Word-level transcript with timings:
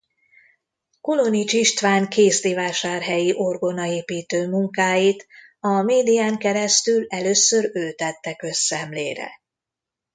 Kolonics 1.01 1.53
István 1.53 2.07
kézdivásárhelyi 2.07 3.33
orgonaépítő 3.35 4.49
munkáit 4.49 5.27
a 5.59 5.67
médián 5.81 6.37
keresztül 6.37 7.05
először 7.09 7.69
ő 7.73 7.91
tette 7.93 8.35
közszemlére. 8.35 9.31